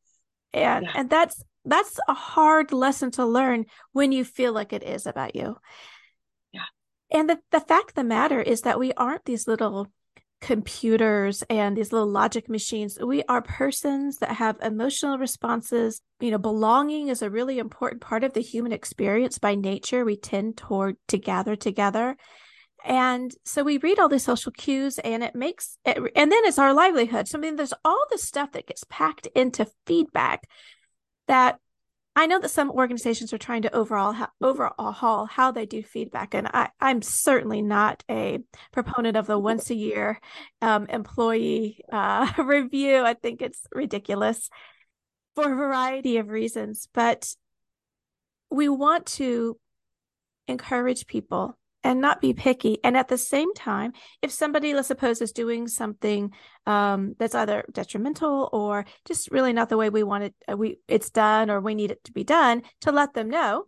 [0.53, 0.93] and yeah.
[0.95, 5.35] and that's that's a hard lesson to learn when you feel like it is about
[5.35, 5.57] you.
[6.53, 6.67] Yeah.
[7.11, 9.89] And the, the fact of the matter is that we aren't these little
[10.45, 12.99] computers and these little logic machines.
[13.01, 16.03] We are persons that have emotional responses.
[16.21, 20.05] You know, belonging is a really important part of the human experience by nature.
[20.05, 22.19] We tend toward to gather together.
[22.85, 26.59] And so we read all these social cues and it makes it, and then it's
[26.59, 27.27] our livelihood.
[27.27, 30.47] So I mean, there's all this stuff that gets packed into feedback
[31.27, 31.59] that
[32.17, 36.47] I know that some organizations are trying to overall overhaul how they do feedback, and
[36.47, 38.39] I, I'm certainly not a
[38.73, 40.21] proponent of the once a year
[40.63, 43.01] um, employee uh, review.
[43.01, 44.49] I think it's ridiculous
[45.35, 47.35] for a variety of reasons, but
[48.51, 49.59] we want to
[50.47, 52.79] encourage people and not be picky.
[52.83, 53.93] And at the same time,
[54.23, 56.33] if somebody, let's suppose, is doing something
[56.67, 60.79] um, that's either detrimental or just really not the way we want it, uh, we
[60.89, 63.67] it's done or we need it to be done, to let them know.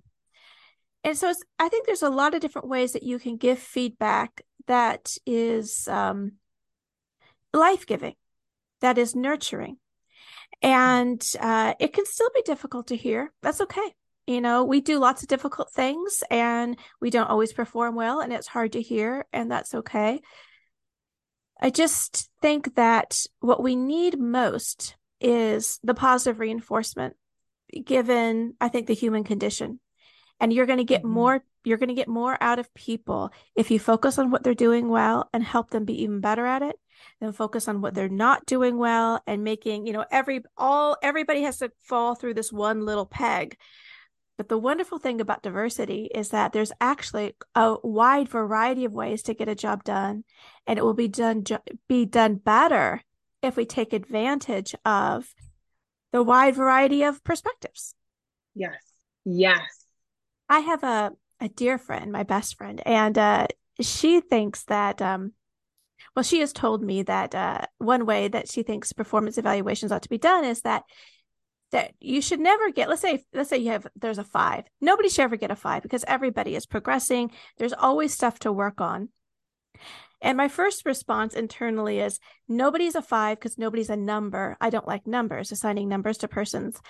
[1.05, 4.41] And so, I think there's a lot of different ways that you can give feedback
[4.67, 6.33] that is um,
[7.53, 8.15] life giving,
[8.81, 9.77] that is nurturing,
[10.63, 13.33] and uh, it can still be difficult to hear.
[13.43, 13.95] That's okay
[14.27, 18.33] you know, we do lots of difficult things and we don't always perform well and
[18.33, 20.21] it's hard to hear, and that's okay.
[21.61, 27.17] I just think that what we need most is the positive reinforcement
[27.85, 29.81] given I think the human condition.
[30.39, 31.13] And you're going to get mm-hmm.
[31.13, 34.55] more you're going to get more out of people if you focus on what they're
[34.55, 36.79] doing well and help them be even better at it
[37.21, 41.43] then focus on what they're not doing well and making you know every all everybody
[41.43, 43.57] has to fall through this one little peg
[44.37, 49.23] but the wonderful thing about diversity is that there's actually a wide variety of ways
[49.25, 50.25] to get a job done,
[50.67, 51.45] and it will be done
[51.89, 53.03] be done better
[53.43, 55.35] if we take advantage of
[56.13, 57.95] the wide variety of perspectives.
[58.55, 58.77] Yes.
[59.25, 59.87] Yes.
[60.49, 63.47] I have a a dear friend, my best friend, and uh,
[63.81, 65.33] she thinks that um,
[66.15, 70.03] well, she has told me that uh, one way that she thinks performance evaluations ought
[70.03, 70.85] to be done is that
[71.73, 74.65] that you should never get let's say let's say you have there's a five.
[74.81, 77.31] Nobody should ever get a five because everybody is progressing.
[77.59, 79.09] There's always stuff to work on.
[80.23, 84.57] And my first response internally is nobody's a five because nobody's a number.
[84.61, 86.81] I don't like numbers assigning numbers to persons.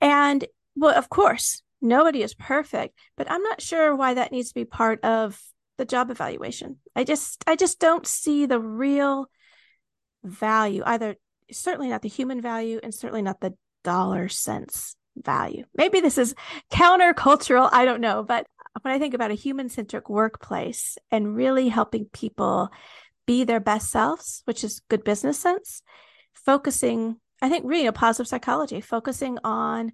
[0.00, 0.44] And
[0.76, 4.64] well of course nobody is perfect but i'm not sure why that needs to be
[4.64, 5.40] part of
[5.78, 6.78] the job evaluation.
[6.94, 9.26] I just i just don't see the real
[10.24, 11.16] value either
[11.52, 13.54] certainly not the human value and certainly not the
[13.86, 15.64] dollar sense value.
[15.76, 16.34] Maybe this is
[16.72, 18.48] countercultural, I don't know, but
[18.82, 22.68] when I think about a human centric workplace and really helping people
[23.26, 25.82] be their best selves, which is good business sense,
[26.34, 29.92] focusing, I think, really a positive psychology, focusing on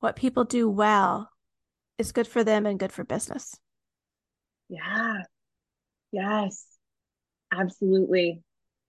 [0.00, 1.30] what people do well
[1.96, 3.56] is good for them and good for business.
[4.68, 5.22] Yeah.
[6.12, 6.66] Yes.
[7.50, 8.42] Absolutely.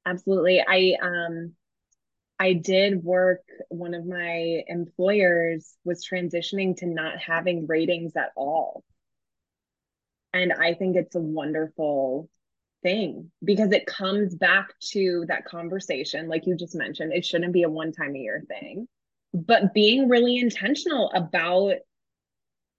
[0.06, 0.62] Absolutely.
[0.62, 1.54] I um
[2.44, 3.40] I did work,
[3.70, 8.84] one of my employers was transitioning to not having ratings at all.
[10.34, 12.30] And I think it's a wonderful
[12.82, 17.14] thing because it comes back to that conversation, like you just mentioned.
[17.14, 18.90] It shouldn't be a one time a year thing,
[19.34, 21.76] but being really intentional about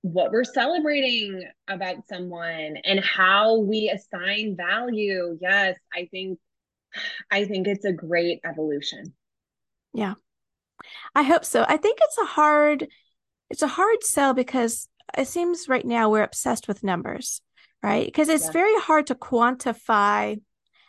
[0.03, 5.39] what we're celebrating about someone and how we assign value.
[5.41, 6.39] Yes, I think
[7.31, 9.15] I think it's a great evolution.
[9.95, 10.15] Yeah.
[11.15, 11.65] I hope so.
[11.67, 12.89] I think it's a hard
[13.51, 17.41] it's a hard sell because it seems right now we're obsessed with numbers,
[17.83, 18.07] right?
[18.07, 18.53] Because it's yeah.
[18.53, 20.41] very hard to quantify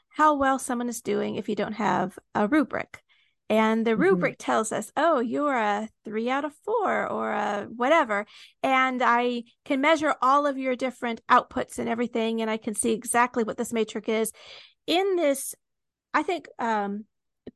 [0.10, 3.03] how well someone is doing if you don't have a rubric.
[3.49, 4.01] And the mm-hmm.
[4.01, 8.26] rubric tells us, oh, you're a three out of four or a whatever.
[8.64, 12.41] And I can measure all of your different outputs and everything.
[12.41, 14.32] And I can see exactly what this matrix is.
[14.88, 15.53] In this,
[16.14, 17.06] I think, um,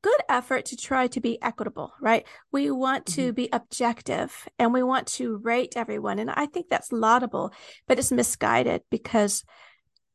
[0.01, 2.25] good effort to try to be equitable, right?
[2.51, 3.35] We want to mm-hmm.
[3.35, 6.19] be objective and we want to rate everyone.
[6.19, 7.51] And I think that's laudable,
[7.87, 9.43] but it's misguided because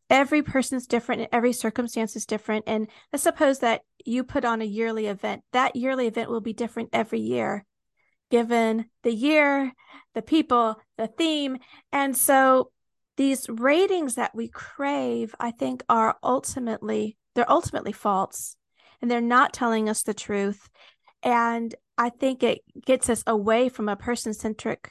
[0.08, 2.64] every person's different and every circumstance is different.
[2.66, 6.52] And let's suppose that you put on a yearly event, that yearly event will be
[6.52, 7.64] different every year,
[8.30, 9.72] given the year,
[10.14, 11.58] the people, the theme.
[11.92, 12.70] And so
[13.16, 18.56] these ratings that we crave, I think, are ultimately, they're ultimately false
[19.04, 20.66] and they're not telling us the truth.
[21.22, 24.90] And I think it gets us away from a person centric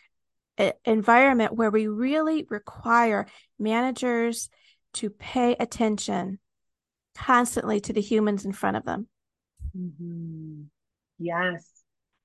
[0.86, 3.26] environment where we really require
[3.58, 4.52] managers
[4.94, 6.38] to pay attention
[7.16, 9.08] constantly to the humans in front of them.
[9.76, 10.66] Mm-hmm.
[11.18, 11.66] Yes.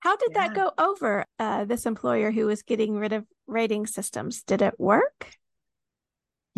[0.01, 0.49] How did yeah.
[0.49, 4.43] that go over uh, this employer who was getting rid of rating systems?
[4.43, 5.30] Did it work?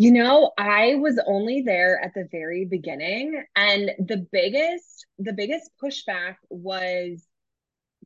[0.01, 5.69] You know, I was only there at the very beginning and the biggest the biggest
[5.79, 7.23] pushback was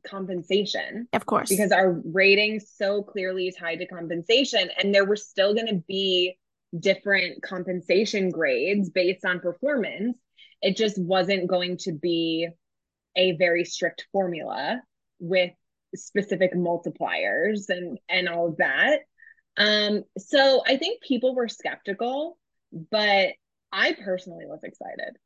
[0.06, 1.08] compensation.
[1.14, 1.48] Of course.
[1.48, 6.36] Because our rating so clearly tied to compensation and there were still going to be
[6.78, 10.18] different compensation grades based on performance.
[10.60, 12.46] It just wasn't going to be
[13.16, 14.82] a very strict formula
[15.18, 15.52] with
[15.94, 18.98] specific multipliers and and all of that.
[19.56, 22.38] Um, so I think people were skeptical,
[22.90, 23.30] but
[23.72, 25.16] I personally was excited.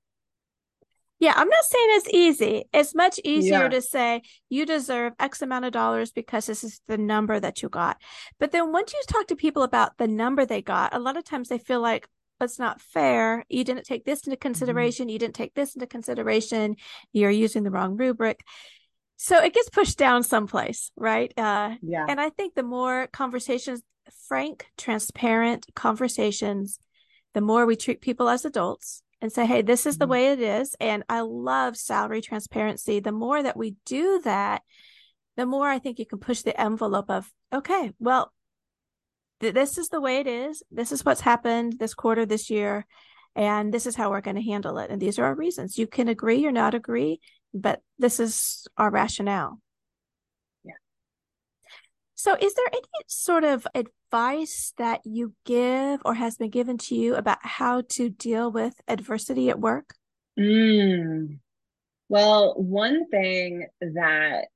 [1.18, 2.64] Yeah, I'm not saying it's easy.
[2.72, 3.68] It's much easier yeah.
[3.68, 7.68] to say you deserve X amount of dollars because this is the number that you
[7.68, 7.99] got.
[8.39, 11.24] But then once you talk to people about the number they got, a lot of
[11.24, 12.09] times they feel like
[12.41, 13.45] it's not fair.
[13.51, 14.41] You didn't take this into mm-hmm.
[14.41, 15.05] consideration.
[15.05, 15.12] Mm-hmm.
[15.12, 16.76] You didn't take this into consideration.
[17.12, 18.43] You're using the wrong rubric.
[19.18, 21.31] So it gets pushed down someplace, right?
[21.37, 22.07] Uh, yeah.
[22.09, 23.83] And I think the more conversations,
[24.29, 26.79] frank, transparent conversations,
[27.35, 30.13] the more we treat people as adults and say, hey, this is the mm-hmm.
[30.13, 30.75] way it is.
[30.81, 33.01] And I love salary transparency.
[33.01, 34.63] The more that we do that,
[35.37, 38.33] the more I think you can push the envelope of, okay, well,
[39.41, 40.63] th- this is the way it is.
[40.71, 42.87] This is what's happened this quarter, this year.
[43.37, 44.91] And this is how we're going to handle it.
[44.91, 45.79] And these are our reasons.
[45.79, 47.21] You can agree or not agree,
[47.55, 49.61] but this is our rationale.
[50.65, 50.73] Yeah.
[52.17, 53.67] So, is there any sort of
[54.11, 58.75] advice that you give or has been given to you about how to deal with
[58.89, 59.95] adversity at work?
[60.39, 61.39] Mm.
[62.09, 64.47] Well, one thing that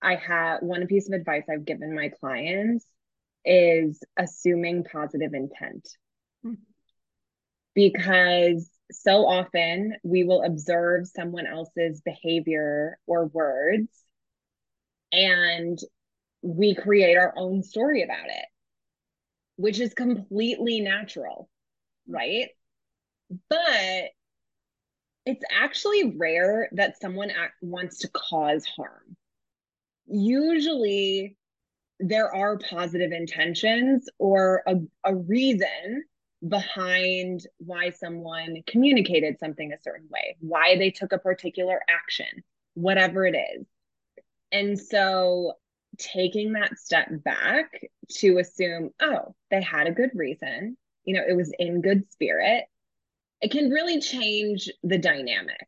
[0.00, 2.86] I have, one piece of advice I've given my clients
[3.44, 5.88] is assuming positive intent.
[6.46, 6.58] Mm.
[7.74, 13.88] Because so often we will observe someone else's behavior or words
[15.10, 15.78] and
[16.42, 18.44] we create our own story about it,
[19.56, 21.48] which is completely natural,
[22.06, 22.48] right?
[23.48, 24.10] But
[25.24, 29.16] it's actually rare that someone act, wants to cause harm.
[30.06, 31.36] Usually,
[32.00, 36.04] there are positive intentions or a, a reason
[36.46, 42.42] behind why someone communicated something a certain way, why they took a particular action,
[42.74, 43.64] whatever it is.
[44.50, 45.54] And so
[45.98, 51.36] taking that step back to assume, oh, they had a good reason, you know, it
[51.36, 52.64] was in good spirit,
[53.40, 55.66] it can really change the dynamic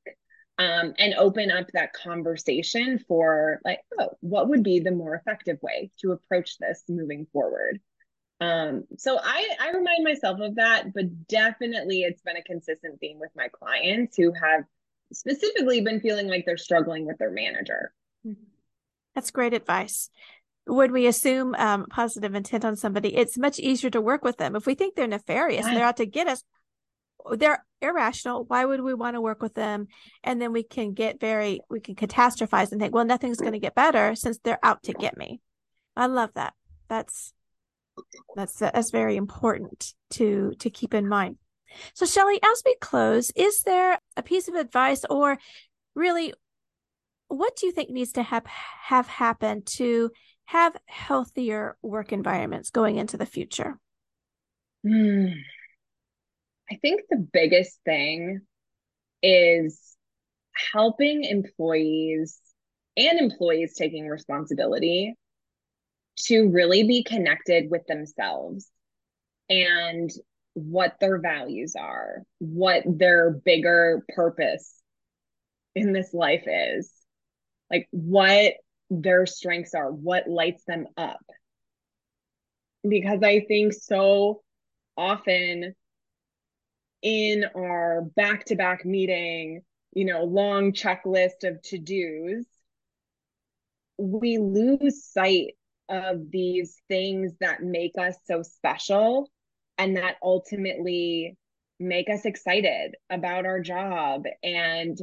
[0.59, 5.59] um, and open up that conversation for, like, oh, what would be the more effective
[5.61, 7.81] way to approach this moving forward?
[8.41, 13.19] Um, so I, I remind myself of that, but definitely it's been a consistent theme
[13.19, 14.65] with my clients who have
[15.13, 17.93] specifically been feeling like they're struggling with their manager.
[18.27, 18.43] Mm-hmm.
[19.15, 20.11] That's great advice.
[20.67, 23.15] Would we assume um, positive intent on somebody?
[23.15, 24.57] It's much easier to work with them.
[24.57, 26.43] If we think they're nefarious and they're out to get us,
[27.33, 28.45] they're irrational.
[28.45, 29.89] Why would we want to work with them?
[30.23, 33.59] And then we can get very, we can catastrophize and think, well, nothing's going to
[33.59, 35.41] get better since they're out to get me.
[35.97, 36.55] I love that.
[36.89, 37.33] That's
[38.35, 41.37] that's that's very important to to keep in mind.
[41.95, 45.39] So, Shelley, as we close, is there a piece of advice or
[45.95, 46.35] really
[47.39, 50.11] what do you think needs to have have happened to
[50.47, 53.79] have healthier work environments going into the future?
[54.87, 55.35] Mm.
[56.71, 58.41] I think the biggest thing
[59.23, 59.97] is
[60.73, 62.39] helping employees
[62.97, 65.15] and employees taking responsibility
[66.27, 68.69] to really be connected with themselves
[69.49, 70.11] and
[70.55, 74.73] what their values are, what their bigger purpose
[75.75, 76.93] in this life is
[77.75, 78.53] like what
[78.89, 81.25] their strengths are, what lights them up.
[82.89, 84.43] Because I think so
[84.97, 85.75] often
[87.03, 89.63] in our back to back meeting,
[89.93, 92.47] you know, long checklist of to dos,
[93.99, 95.55] we lose sight
[95.89, 99.29] of these things that make us so special
[99.79, 101.37] and that ultimately
[101.81, 104.97] make us excited about our job and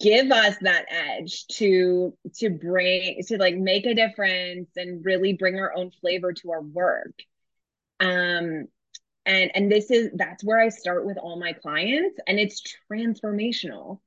[0.00, 5.58] give us that edge to to bring to like make a difference and really bring
[5.58, 7.14] our own flavor to our work.
[8.00, 8.66] Um
[9.26, 14.00] and and this is that's where i start with all my clients and it's transformational.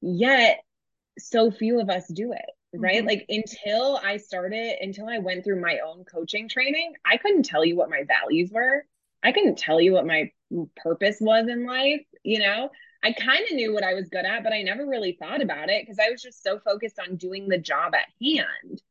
[0.00, 0.60] Yet
[1.18, 2.44] so few of us do it
[2.74, 2.98] right?
[2.98, 3.06] Mm-hmm.
[3.06, 7.64] like until i started until i went through my own coaching training i couldn't tell
[7.64, 8.84] you what my values were.
[9.22, 10.30] I couldn't tell you what my
[10.76, 12.70] purpose was in life you know
[13.02, 15.70] I kind of knew what I was good at, but I never really thought about
[15.70, 18.82] it because I was just so focused on doing the job at hand.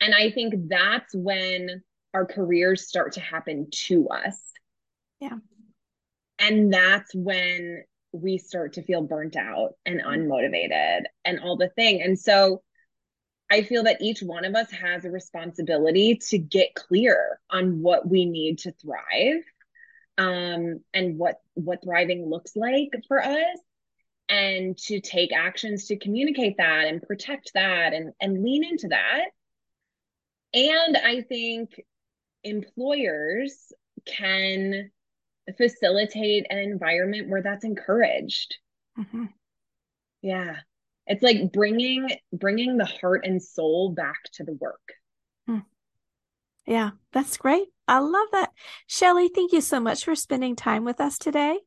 [0.00, 1.82] And I think that's when
[2.14, 4.40] our careers start to happen to us.
[5.20, 5.38] Yeah.
[6.38, 10.08] And that's when we start to feel burnt out and mm-hmm.
[10.08, 12.02] unmotivated and all the thing.
[12.02, 12.62] And so
[13.50, 18.08] I feel that each one of us has a responsibility to get clear on what
[18.08, 19.42] we need to thrive
[20.20, 23.58] um, and what what thriving looks like for us.
[24.28, 29.24] And to take actions to communicate that and protect that and and lean into that.
[30.52, 31.80] And i think
[32.44, 33.72] employers
[34.06, 34.90] can
[35.56, 38.56] facilitate an environment where that's encouraged.
[38.98, 39.24] Mm-hmm.
[40.22, 40.56] yeah.
[41.06, 44.92] It's like bringing bringing the heart and soul back to the work.
[45.46, 45.58] Hmm.
[46.70, 48.50] Yeah that's great I love that.
[48.86, 51.58] Shelley, thank you so much for spending time with us today.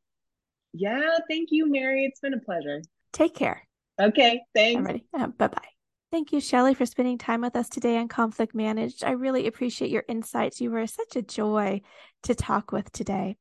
[0.72, 2.06] Yeah, thank you, Merry.
[2.06, 2.82] It's been a pleasure.
[3.12, 3.68] Take care.
[4.02, 4.90] Okay, thanks.
[5.14, 5.68] Uh, bye bye.
[6.14, 9.04] Thank you, Shelley, for spending time with us today on Conflict Managed.
[9.04, 10.62] I really appreciate your insights.
[10.62, 11.82] You were such a joy
[12.24, 13.36] to talk with today.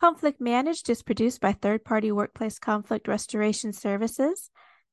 [0.00, 4.48] Conflict Managed is produced by third party workplace conflict restoration services.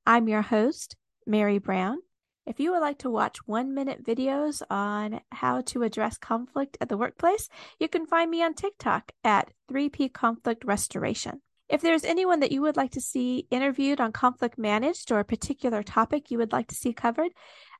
[0.05, 1.99] I'm your host, Merry Brown.
[2.46, 6.89] If you would like to watch one minute videos on how to address conflict at
[6.89, 11.42] the workplace, you can find me on TikTok at 3P Conflict Restoration.
[11.70, 15.24] If there's anyone that you would like to see interviewed on conflict managed or a
[15.24, 17.32] particular topic you would like to see covered,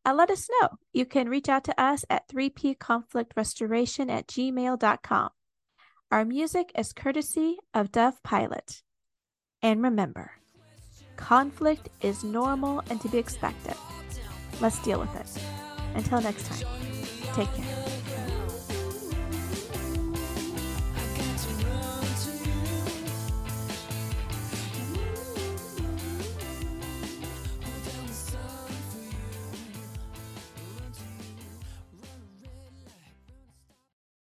[0.06, 0.70] uh, let us know.
[0.94, 5.30] You can reach out to us at 3P Conflict Restoration at gmail.com.
[6.12, 8.82] Our music is courtesy of Dove Pilot.
[9.62, 10.32] And remember,
[11.18, 13.76] conflict is normal and to be expected.
[14.60, 15.28] Let's deal with it.
[15.96, 16.68] Until next time,
[17.34, 17.81] take care.